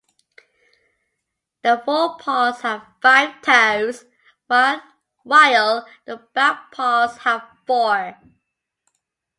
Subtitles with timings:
[1.61, 4.05] The fore paws have five toes
[4.47, 8.17] while the back paws have four.